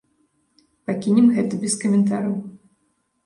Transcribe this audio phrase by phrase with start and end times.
[0.89, 2.35] Пакінем гэта без каментараў.